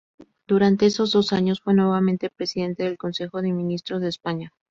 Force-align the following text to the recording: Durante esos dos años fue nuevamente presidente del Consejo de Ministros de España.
Durante 0.47 0.87
esos 0.87 1.11
dos 1.11 1.31
años 1.31 1.61
fue 1.61 1.75
nuevamente 1.75 2.31
presidente 2.31 2.83
del 2.85 2.97
Consejo 2.97 3.43
de 3.43 3.51
Ministros 3.53 4.01
de 4.01 4.07
España. 4.09 4.51